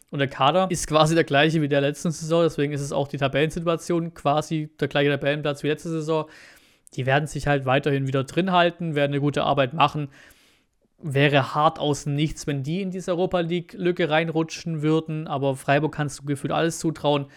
[0.09, 3.07] Und der Kader ist quasi der gleiche wie der letzten Saison, deswegen ist es auch
[3.07, 6.25] die Tabellensituation quasi der gleiche Tabellenplatz wie letzte Saison.
[6.95, 10.09] Die werden sich halt weiterhin wieder drin halten, werden eine gute Arbeit machen.
[11.01, 16.19] Wäre hart aus nichts, wenn die in diese Europa League-Lücke reinrutschen würden, aber Freiburg kannst
[16.19, 17.27] du gefühlt alles zutrauen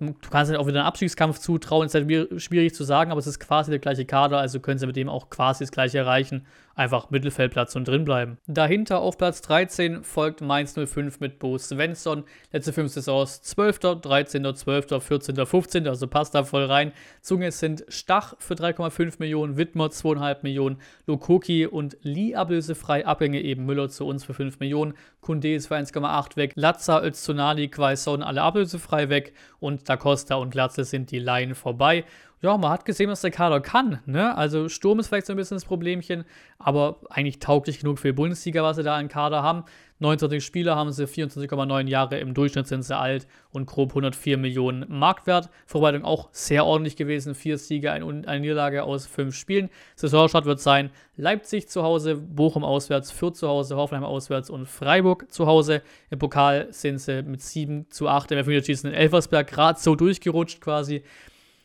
[0.00, 2.08] du kannst halt auch wieder einen Abstiegskampf zutrauen, ist halt
[2.40, 5.08] schwierig zu sagen, aber es ist quasi der gleiche Kader, also können sie mit dem
[5.08, 6.46] auch quasi das gleiche erreichen.
[6.74, 8.38] Einfach Mittelfeldplatz und drin bleiben.
[8.46, 12.24] Dahinter auf Platz 13 folgt Mainz 05 mit Bo Svensson.
[12.52, 16.92] Letzte fünf Saisons 12., 13., 12., 14., 15., also passt da voll rein.
[17.20, 23.66] Zunge sind Stach für 3,5 Millionen, Wittmer 2,5 Millionen, Lokoki und Lee ablösefrei, Abgänge eben
[23.66, 28.42] Müller zu uns für 5 Millionen, Kunde ist für 1,8 weg, Latza, Öztunali, Quaison alle
[28.42, 32.04] ablösefrei weg und Da Costa und Glatze sind die Laien vorbei
[32.42, 34.00] ja, man hat gesehen, was der Kader kann.
[34.06, 34.34] Ne?
[34.36, 36.24] Also Sturm ist vielleicht so ein bisschen das Problemchen,
[36.58, 39.64] aber eigentlich tauglich genug für die Bundesliga, was sie da im Kader haben.
[39.98, 44.86] 29 Spieler haben sie, 24,9 Jahre im Durchschnitt sind sie alt und grob 104 Millionen
[44.88, 45.50] Marktwert.
[45.66, 47.34] Vorbereitung auch sehr ordentlich gewesen.
[47.34, 49.68] Vier Siege, eine, eine Niederlage aus fünf Spielen.
[49.96, 55.30] Saisonstart wird sein Leipzig zu Hause, Bochum auswärts, Fürth zu Hause, Hoffenheim auswärts und Freiburg
[55.30, 55.82] zu Hause.
[56.08, 60.62] Im Pokal sind sie mit 7 zu 8 im Elfmeterschießen in Elversberg gerade so durchgerutscht
[60.62, 61.02] quasi.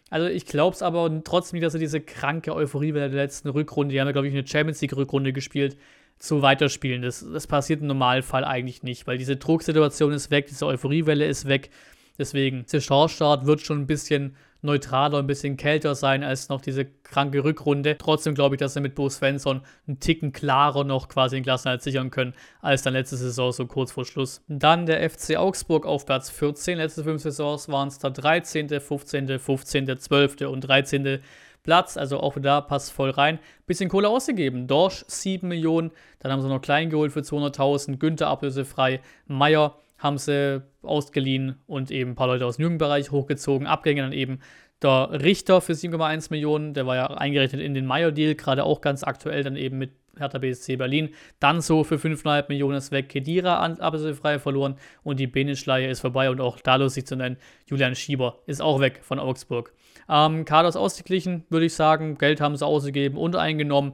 [0.10, 3.50] Also ich glaube es aber trotzdem nicht, dass er diese kranke Euphorie bei der letzten
[3.50, 5.78] Rückrunde, die haben ja, glaube ich, eine Champions League-Rückrunde gespielt,
[6.20, 7.02] zu weiterspielen.
[7.02, 11.48] Das, das passiert im Normalfall eigentlich nicht, weil diese Drucksituation ist weg, diese Euphoriewelle ist
[11.48, 11.70] weg.
[12.18, 16.86] Deswegen, der Saisonstart wird schon ein bisschen neutraler, ein bisschen kälter sein als noch diese
[16.86, 17.98] kranke Rückrunde.
[17.98, 21.82] Trotzdem glaube ich, dass sie mit Bo Svensson einen Ticken klarer noch quasi den Klassenhalt
[21.82, 24.44] sichern können, als dann letzte Saison so kurz vor Schluss.
[24.48, 26.78] Dann der FC Augsburg auf Platz 14.
[26.78, 30.42] Letzte fünf Saisons waren es da 13., 15., 15., 12.
[30.42, 31.22] und 13.
[31.66, 33.40] Platz, also auch da passt voll rein.
[33.66, 34.68] Bisschen Kohle ausgegeben.
[34.68, 39.76] Dorsch 7 Millionen, dann haben sie noch Klein geholt für 200.000, Günther ablösefrei, Meier
[40.06, 43.68] haben sie ausgeliehen und eben ein paar Leute aus dem Jugendbereich hochgezogen.
[43.68, 44.40] Abgänge dann eben
[44.82, 49.04] der Richter für 7,1 Millionen, der war ja eingerechnet in den Meyer-Deal, gerade auch ganz
[49.04, 51.10] aktuell dann eben mit Hertha BSC Berlin.
[51.40, 56.30] Dann so für 5,5 Millionen ist weg Kedira ablösefrei verloren und die Benischleihe ist vorbei
[56.30, 59.74] und auch da lustig zu nennen, Julian Schieber ist auch weg von Augsburg.
[60.08, 62.18] Ähm, Kader ist ausgeglichen, würde ich sagen.
[62.18, 63.94] Geld haben sie ausgegeben und eingenommen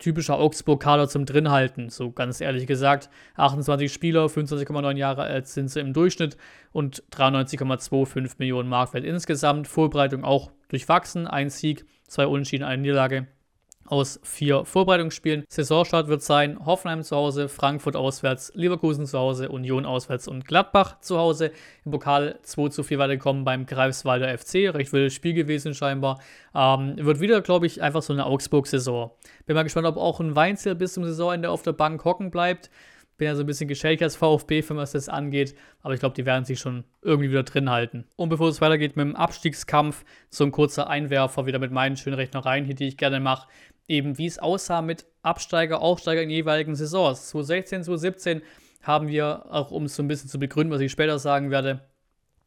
[0.00, 3.08] typischer Augsburg-Kader zum Drinhalten, so ganz ehrlich gesagt.
[3.36, 6.36] 28 Spieler, 25,9 Jahre alt sind sie im Durchschnitt
[6.72, 9.68] und 93,25 Millionen Marktwert insgesamt.
[9.68, 13.28] Vorbereitung auch durchwachsen, ein Sieg, zwei Unentschieden, eine Niederlage
[13.90, 15.44] aus vier Vorbereitungsspielen.
[15.48, 21.00] Saisonstart wird sein Hoffenheim zu Hause, Frankfurt auswärts, Leverkusen zu Hause, Union auswärts und Gladbach
[21.00, 21.50] zu Hause.
[21.84, 24.72] Im Pokal 2 zu 4 weitergekommen beim Greifswalder FC.
[24.72, 26.20] Recht wildes Spiel gewesen scheinbar.
[26.54, 29.10] Ähm, wird wieder, glaube ich, einfach so eine Augsburg-Saison.
[29.46, 32.70] Bin mal gespannt, ob auch ein Weinzel bis zum Saisonende auf der Bank hocken bleibt.
[33.16, 35.54] Bin ja so ein bisschen geschädigt als VfB-Fan, was das angeht.
[35.82, 38.06] Aber ich glaube, die werden sich schon irgendwie wieder drin halten.
[38.16, 42.16] Und bevor es weitergeht mit dem Abstiegskampf, so ein kurzer Einwerfer wieder mit meinen schönen
[42.16, 43.46] Rechnereien hier, die ich gerne mache
[43.90, 47.28] eben wie es aussah mit Absteiger, Aufsteiger in jeweiligen Saisons.
[47.28, 48.42] 2016, 2017
[48.82, 51.80] haben wir, auch um es so ein bisschen zu begründen, was ich später sagen werde,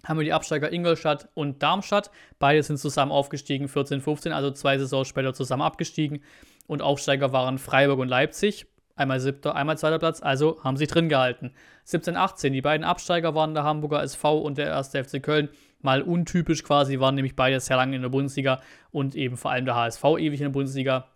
[0.06, 2.12] haben wir die Absteiger Ingolstadt und Darmstadt.
[2.39, 6.23] Beide sind zusammen aufgestiegen, 14, 15, also zwei Saisons später zusammen abgestiegen.
[6.67, 8.65] Und Aufsteiger waren Freiburg und Leipzig.
[8.95, 11.51] Einmal siebter, einmal zweiter Platz, also haben sie drin gehalten.
[11.86, 15.49] 17, 18, die beiden Absteiger waren der Hamburger SV und der erste FC Köln.
[15.82, 19.65] Mal untypisch quasi, waren nämlich beide sehr lange in der Bundesliga und eben vor allem
[19.65, 21.08] der HSV ewig in der Bundesliga.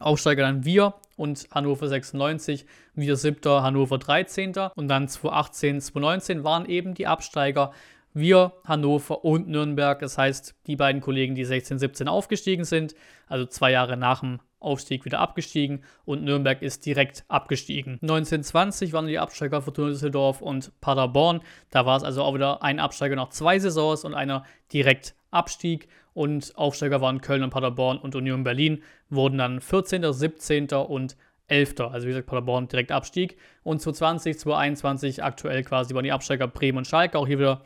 [0.00, 4.54] Aufsteiger dann wir und Hannover 96, wir siebter, Hannover 13.
[4.74, 7.72] Und dann 2018, 2019 waren eben die Absteiger
[8.12, 10.00] wir, Hannover und Nürnberg.
[10.00, 12.94] Das heißt, die beiden Kollegen, die 16, 17 aufgestiegen sind,
[13.28, 17.94] also zwei Jahre nach dem Aufstieg wieder abgestiegen und Nürnberg ist direkt abgestiegen.
[18.02, 21.40] 1920 waren die Absteiger Fortuna Düsseldorf und Paderborn.
[21.70, 25.88] Da war es also auch wieder ein Absteiger nach zwei Saisons und einer direkt Abstieg
[26.14, 30.68] und Aufsteiger waren Köln und Paderborn und Union Berlin, wurden dann 14., 17.
[30.68, 31.16] und
[31.50, 31.80] 11.
[31.80, 33.36] Also wie gesagt, Paderborn direkt Abstieg.
[33.62, 37.18] Und 2020, 2021 aktuell quasi waren die Absteiger Bremen und Schalke.
[37.18, 37.62] Auch hier wieder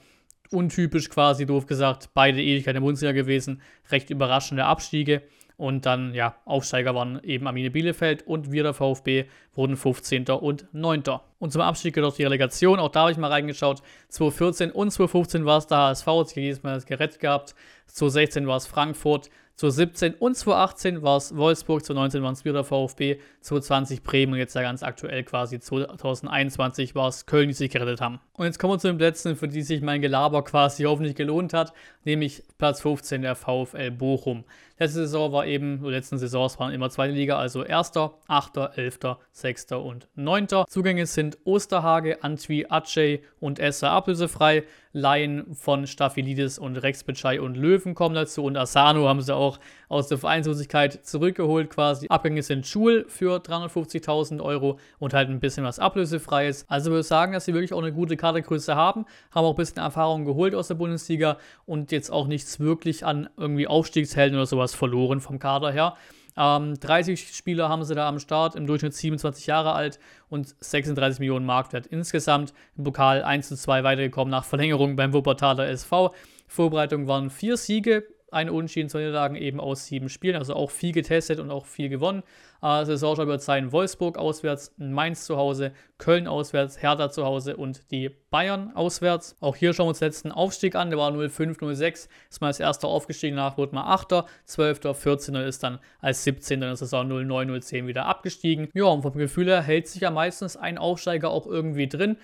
[0.50, 3.60] untypisch quasi, doof gesagt, beide Ewigkeit in der Bundesliga gewesen.
[3.90, 5.22] Recht überraschende Abstiege.
[5.56, 10.26] Und dann, ja, Aufsteiger waren eben Arminia Bielefeld und wir der VfB wurden 15.
[10.28, 11.02] und 9.
[11.38, 12.78] Und zum Abstieg gehört auch die Relegation.
[12.78, 13.82] Auch da habe ich mal reingeschaut.
[14.08, 17.54] 2014 und 2015 war es der HSV, hat sich jedes Mal das gerettet gehabt.
[17.86, 19.30] 2016 war es Frankfurt.
[19.56, 24.38] 2017 und 2018 war es Wolfsburg, 2019 waren es wieder der VfB, 2020 Bremen und
[24.40, 28.18] jetzt ja ganz aktuell quasi 2021 war es Köln, die sich gerettet haben.
[28.32, 31.52] Und jetzt kommen wir zu den Plätzen, für die sich mein Gelaber quasi hoffentlich gelohnt
[31.52, 31.72] hat,
[32.04, 34.42] nämlich Platz 15 der VfL Bochum.
[34.76, 39.82] Letzte Saison war eben, letzten Saisons waren immer zweite Liga, also erster, achter, elfter, sechster
[39.82, 40.64] und neunter.
[40.70, 44.64] Zugänge sind Osterhage, Antwi, Aceh und Esser ablösefrei.
[44.96, 49.58] Laien von Staphylidis und Rex Bitschei und Löwen kommen dazu und Asano haben sie auch
[49.88, 52.06] aus der Vereinslosigkeit zurückgeholt quasi.
[52.08, 56.64] Abgänge sind Schul für 350.000 Euro und halt ein bisschen was ablösefreies.
[56.68, 59.56] Also würde ich sagen, dass sie wirklich auch eine gute Kadergröße haben, haben auch ein
[59.56, 64.46] bisschen Erfahrung geholt aus der Bundesliga und jetzt auch nichts wirklich an irgendwie Aufstiegshelden oder
[64.46, 65.96] sowas verloren vom Kader her.
[66.36, 71.20] Ähm, 30 Spieler haben sie da am Start, im Durchschnitt 27 Jahre alt und 36
[71.20, 72.52] Millionen Marktwert insgesamt.
[72.76, 76.14] Im Pokal 1 zu 2 weitergekommen nach Verlängerung beim Wuppertaler SV.
[76.46, 80.92] Vorbereitung waren vier Siege, eine Unentschieden, zwei Niederlagen eben aus sieben Spielen, also auch viel
[80.92, 82.22] getestet und auch viel gewonnen.
[82.62, 87.90] Äh, Saisonstart wird sein Wolfsburg auswärts, Mainz zu Hause, Köln auswärts, Hertha zu Hause und
[87.90, 89.36] die Bayern auswärts.
[89.40, 92.48] Auch hier schauen wir uns den letzten Aufstieg an, der war 05, 06, ist mal
[92.48, 95.34] als erster aufgestiegen, nach wurde mal 8., 12., 14.
[95.36, 96.54] ist dann als 17.
[96.54, 98.68] in der Saison 09, 010 wieder abgestiegen.
[98.74, 102.16] Ja, und vom Gefühl her hält sich ja meistens ein Aufsteiger auch irgendwie drin.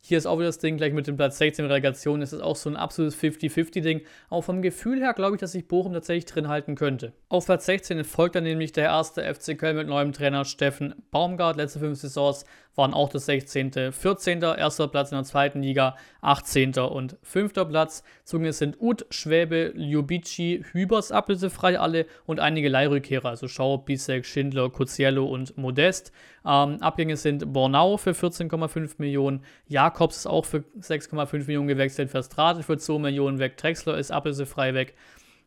[0.00, 2.54] Hier ist auch wieder das Ding, gleich mit dem Platz 16 Relegation ist es auch
[2.54, 4.02] so ein absolutes 50-50-Ding.
[4.30, 7.12] Auch vom Gefühl her glaube ich, dass sich Bochum tatsächlich drin halten könnte.
[7.28, 11.56] Auf Platz 16 folgt dann nämlich der erste FC Köln mit neuem Trainer Steffen Baumgart.
[11.56, 12.44] Letzte fünf Saisons
[12.76, 16.74] waren auch das 16., 14., erster Platz in der zweiten Liga, 18.
[16.78, 17.52] und 5.
[17.68, 18.04] Platz.
[18.24, 24.70] Zunge sind Uth, Schwäbe, Ljubici, Hübers ablösefrei alle und einige Leihrückkehrer, also Schau, Bisek, Schindler,
[24.70, 26.12] Cuziello und Modest.
[26.44, 32.62] Ähm, Abgänge sind Bornau für 14,5 Millionen, Jakobs ist auch für 6,5 Millionen gewechselt, Verstrate
[32.62, 34.94] für 2 Millionen weg, Drexler ist ablösefrei weg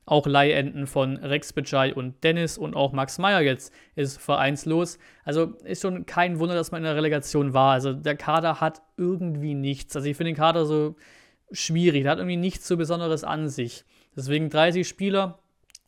[0.09, 4.97] auch Leihenden von Rex Bejai und Dennis und auch Max Meyer jetzt ist vereinslos.
[5.23, 7.73] Also ist schon kein Wunder, dass man in der Relegation war.
[7.73, 9.95] Also der Kader hat irgendwie nichts.
[9.95, 10.95] Also ich finde den Kader so
[11.51, 12.03] schwierig.
[12.03, 13.85] Der hat irgendwie nichts so Besonderes an sich.
[14.15, 15.37] Deswegen 30 Spieler,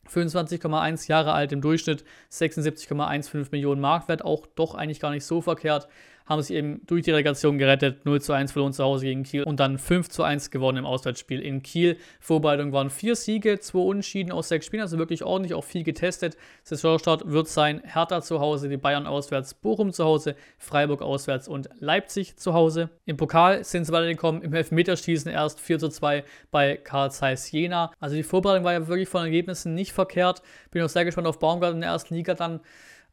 [0.07, 5.87] 25,1 Jahre alt im Durchschnitt, 76,15 Millionen Marktwert, auch doch eigentlich gar nicht so verkehrt
[6.31, 8.05] haben sich eben durch die Relegation gerettet.
[8.05, 10.85] 0 zu 1 verloren zu Hause gegen Kiel und dann 5 zu 1 gewonnen im
[10.85, 11.97] Auswärtsspiel in Kiel.
[12.19, 16.37] Vorbereitung waren vier Siege, zwei Unentschieden aus sechs Spielen, also wirklich ordentlich, auch viel getestet.
[16.63, 21.69] Saisonstart wird sein Hertha zu Hause, die Bayern auswärts, Bochum zu Hause, Freiburg auswärts und
[21.79, 22.89] Leipzig zu Hause.
[23.05, 27.91] Im Pokal sind sie weitergekommen, im Elfmeterschießen erst 4 zu 2 bei Karl Zeiss Jena.
[27.99, 30.41] Also die Vorbereitung war ja wirklich von Ergebnissen nicht verkehrt.
[30.71, 32.61] Bin auch sehr gespannt auf Baumgart in der ersten Liga dann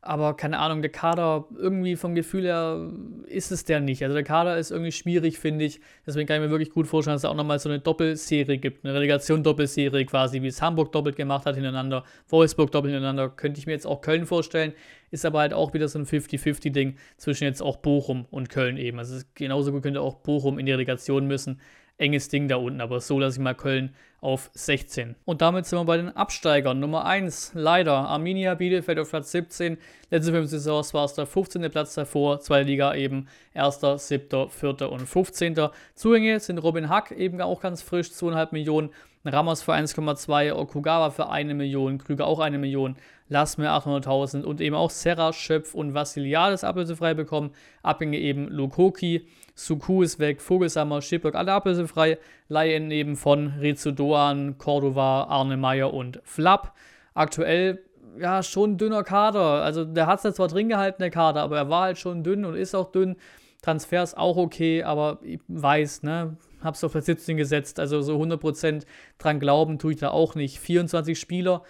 [0.00, 2.90] aber keine Ahnung, der Kader, irgendwie vom Gefühl her
[3.26, 4.02] ist es der nicht.
[4.02, 5.80] Also der Kader ist irgendwie schwierig, finde ich.
[6.06, 8.84] Deswegen kann ich mir wirklich gut vorstellen, dass es auch nochmal so eine Doppelserie gibt.
[8.84, 13.28] Eine Relegation-Doppelserie quasi, wie es Hamburg doppelt gemacht hat hintereinander, Wolfsburg doppelt hintereinander.
[13.28, 14.72] Könnte ich mir jetzt auch Köln vorstellen.
[15.10, 18.98] Ist aber halt auch wieder so ein 50-50-Ding zwischen jetzt auch Bochum und Köln eben.
[18.98, 21.60] Also genauso gut könnte auch Bochum in die Relegation müssen
[21.98, 25.14] enges Ding da unten, aber so lasse ich mal Köln auf 16.
[25.24, 26.80] Und damit sind wir bei den Absteigern.
[26.80, 29.78] Nummer 1, leider, Arminia Bielefeld auf Platz 17.
[30.10, 31.70] Letzte fünf Saisons war es der 15.
[31.70, 34.90] Platz davor, zwei Liga eben, 1., 7., 4.
[34.90, 35.56] und 15.
[35.94, 38.90] Zugänge sind Robin Hack, eben auch ganz frisch, 2,5 Millionen.
[39.24, 42.96] Ramos für 1,2, Okugawa für 1 Million, Krüger auch 1 Million,
[43.28, 47.50] Lassmer 800.000 und eben auch Serra, Schöpf und Vassiliades ablösefrei bekommen.
[47.82, 49.26] Abgänge eben Lukoki,
[49.58, 52.18] Suku ist weg, Vogelsammer, Schipberg, alle ablösefrei.
[52.46, 56.74] Laien eben von Rizu Doan, Cordova, Arne Meyer und Flapp.
[57.12, 57.82] Aktuell
[58.20, 59.64] ja schon dünner Kader.
[59.64, 62.44] Also der hat es zwar drin gehalten, der Kader, aber er war halt schon dünn
[62.44, 63.16] und ist auch dünn.
[63.60, 68.84] Transfers auch okay, aber ich weiß, ne, hab's auf der 17 gesetzt, also so 100%
[69.18, 70.60] dran glauben tue ich da auch nicht.
[70.60, 71.64] 24 Spieler,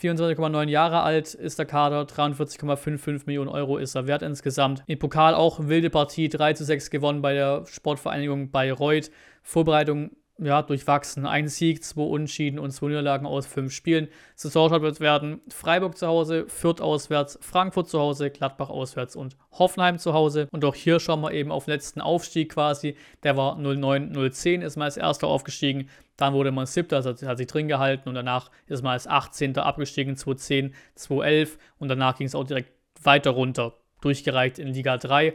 [0.00, 4.82] 24,9 Jahre alt ist der Kader, 43,55 Millionen Euro ist er wert insgesamt.
[4.86, 9.10] Im Pokal auch wilde Partie, 3 zu 6 gewonnen bei der Sportvereinigung Bayreuth.
[9.42, 11.26] Vorbereitung ja, durchwachsen.
[11.26, 14.08] Ein Sieg, zwei Unschieden und zwei Niederlagen aus fünf Spielen.
[14.34, 19.98] Saisonstart wird werden Freiburg zu Hause, Fürth auswärts, Frankfurt zu Hause, Gladbach auswärts und Hoffenheim
[19.98, 20.48] zu Hause.
[20.50, 22.96] Und auch hier schauen wir eben auf den letzten Aufstieg quasi.
[23.22, 25.88] Der war 09-010, ist mal als erster aufgestiegen.
[26.16, 29.58] Dann wurde man siebter, also hat sich drin gehalten und danach ist man als 18.
[29.58, 32.72] abgestiegen, 2010, 2011 und danach ging es auch direkt
[33.02, 35.34] weiter runter, durchgereicht in Liga 3.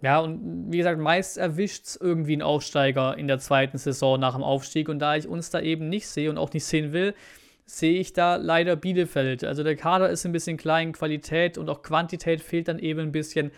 [0.00, 4.34] Ja, und wie gesagt, meist erwischt es irgendwie einen Aufsteiger in der zweiten Saison nach
[4.34, 4.88] dem Aufstieg.
[4.88, 7.14] Und da ich uns da eben nicht sehe und auch nicht sehen will,
[7.64, 9.44] sehe ich da leider Bielefeld.
[9.44, 13.12] Also der Kader ist ein bisschen klein, Qualität und auch Quantität fehlt dann eben ein
[13.12, 13.50] bisschen.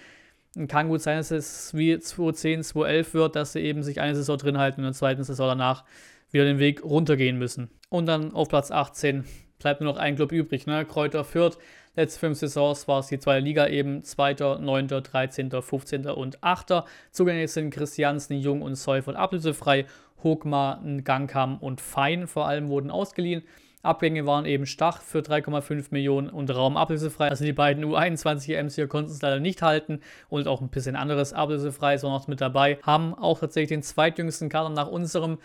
[0.68, 4.38] Kann gut sein, dass es wie 2010, 2011 wird, dass sie eben sich eine Saison
[4.38, 5.84] drin halten und in der zweiten Saison danach
[6.30, 7.70] wieder den Weg runtergehen müssen.
[7.88, 9.24] Und dann auf Platz 18
[9.58, 10.84] bleibt nur noch ein Club übrig, ne?
[10.84, 11.58] Kräuter Fürth.
[11.94, 16.06] Letzte fünf Saisons war es die zweite Liga eben 2., 9., 13., 15.
[16.06, 16.84] und 8.
[17.10, 19.86] Zugänglich sind Christiansen, Jung und Seufert ablösefrei.
[20.22, 23.42] Hogmar, Gangkam und Fein vor allem wurden ausgeliehen.
[23.82, 27.28] Abgänge waren eben Stach für 3,5 Millionen und Raum ablösefrei.
[27.28, 30.96] Also die beiden U21 EMs hier konnten es leider nicht halten und auch ein bisschen
[30.96, 32.78] anderes ablösefrei, so noch mit dabei.
[32.82, 35.38] Haben auch tatsächlich den zweitjüngsten Kader nach unserem,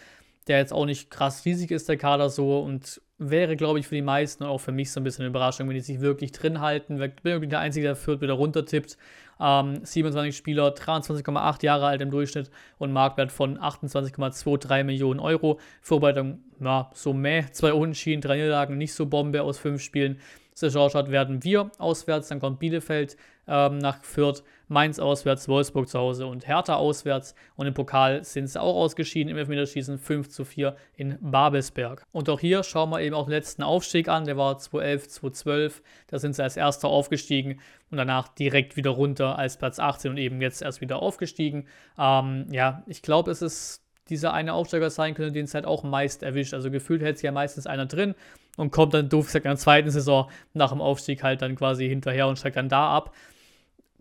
[0.47, 3.95] der jetzt auch nicht krass riesig ist, der Kader so und wäre, glaube ich, für
[3.95, 6.32] die meisten und auch für mich so ein bisschen eine Überraschung, wenn die sich wirklich
[6.32, 7.01] drin halten.
[7.01, 8.97] Ich bin irgendwie der Einzige, der Fürth wieder runtertippt.
[9.39, 12.49] Ähm, 27 Spieler, 23,8 Jahre alt im Durchschnitt
[12.80, 15.60] und Marktwert von 28,23 Millionen Euro.
[15.82, 20.19] Vorbereitung, ja, so meh, zwei Unentschieden, drei Niederlagen, nicht so Bombe aus fünf Spielen.
[20.62, 26.28] Saisonstart werden wir auswärts, dann kommt Bielefeld ähm, nach Fürth, Mainz auswärts, Wolfsburg zu Hause
[26.28, 27.36] und Hertha auswärts.
[27.56, 32.06] Und im Pokal sind sie auch ausgeschieden im Elfmeterschießen 5 zu 4 in Babelsberg.
[32.13, 35.84] Und auch hier schauen wir eben auch den letzten Aufstieg an, der war 2011, 2012.
[36.08, 40.17] Da sind sie als erster aufgestiegen und danach direkt wieder runter als Platz 18 und
[40.17, 41.67] eben jetzt erst wieder aufgestiegen.
[41.97, 45.84] Ähm, ja, ich glaube, es ist dieser eine Aufsteiger sein könnte, den es halt auch
[45.84, 46.54] meist erwischt.
[46.54, 48.15] Also gefühlt hält sich ja meistens einer drin
[48.58, 51.88] und kommt dann doof gesagt in der zweiten Saison nach dem Aufstieg halt dann quasi
[51.88, 53.16] hinterher und steigt dann da ab.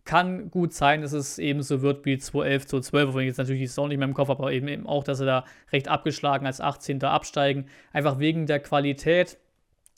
[0.05, 3.61] Kann gut sein, dass es eben so wird wie 2011, 2012, obwohl ich jetzt natürlich
[3.61, 6.47] die Saison nicht mehr im Kopf aber eben, eben auch, dass sie da recht abgeschlagen
[6.47, 7.03] als 18.
[7.05, 7.67] absteigen.
[7.93, 9.39] Einfach wegen der Qualität.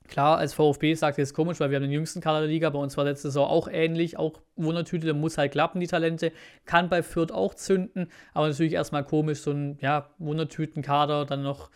[0.09, 2.69] Klar, als VfB sagt es komisch, weil wir haben den jüngsten Kader der Liga.
[2.69, 6.33] Bei uns war letzte Saison auch ähnlich, auch Wundertüte, da muss halt klappen, die Talente.
[6.67, 11.71] Kann bei Fürth auch zünden, aber natürlich erstmal komisch, so ein ja, Wundertüten-Kader, dann noch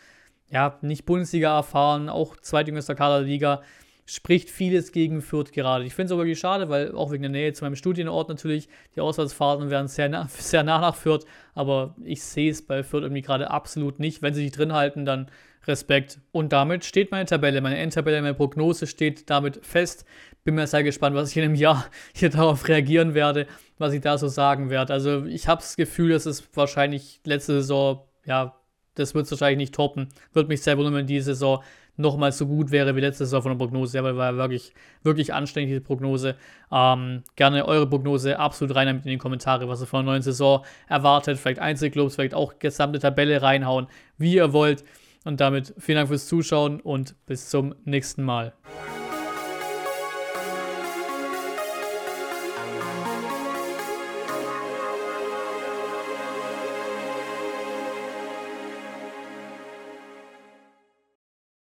[0.51, 3.63] ja, nicht Bundesliga erfahren, auch zweitjüngster Liga,
[4.07, 5.85] spricht vieles gegen Fürth gerade.
[5.85, 8.69] Ich finde es aber wirklich schade, weil auch wegen der Nähe zu meinem Studienort natürlich,
[8.95, 13.03] die Auswärtsfahrten werden sehr nah, sehr nah nach Fürth, aber ich sehe es bei Fürth
[13.03, 14.23] irgendwie gerade absolut nicht.
[14.23, 15.29] Wenn sie sich drin halten, dann
[15.67, 16.21] Respekt.
[16.31, 20.05] Und damit steht meine Tabelle, meine Endtabelle, meine Prognose steht damit fest.
[20.45, 24.01] Bin mir sehr gespannt, was ich in einem Jahr hier darauf reagieren werde, was ich
[24.01, 24.93] da so sagen werde.
[24.93, 28.55] Also ich habe das Gefühl, dass es wahrscheinlich letzte Saison ja
[28.97, 30.09] das wird es wahrscheinlich nicht toppen.
[30.33, 31.63] Würde mich sehr wundern, wenn diese Saison
[31.97, 35.33] nochmal so gut wäre wie letzte Saison von der Prognose, ja, weil war wirklich, wirklich
[35.33, 36.37] anstrengend, diese Prognose.
[36.71, 40.23] Ähm, gerne eure Prognose absolut rein damit in die Kommentare, was ihr von der neuen
[40.23, 41.39] Saison erwartet.
[41.39, 43.87] Vielleicht Einzelclubs, vielleicht auch gesamte Tabelle reinhauen,
[44.19, 44.85] wie ihr wollt.
[45.25, 48.53] Und damit vielen Dank fürs Zuschauen und bis zum nächsten Mal.